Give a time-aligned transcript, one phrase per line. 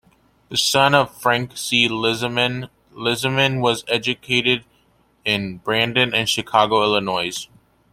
[0.49, 1.87] The son of Frank C.
[1.87, 4.65] Lissaman, Lissaman was educated
[5.25, 7.47] in Brandon and Chicago, Illinois.